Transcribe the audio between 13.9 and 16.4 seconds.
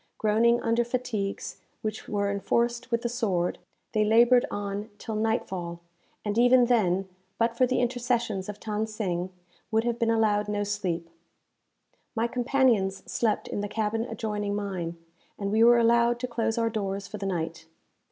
adjoining mine, and we were allowed to